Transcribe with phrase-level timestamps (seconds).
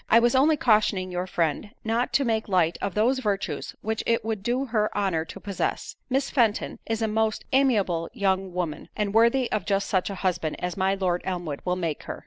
[0.09, 4.25] I was only cautioning your friend not to make light of those virtues which it
[4.25, 5.95] would do her honour to possess.
[6.09, 10.55] Miss Fenton is a most amiable young woman, and worthy of just such a husband
[10.57, 12.19] as my Lord Elmwood will make her."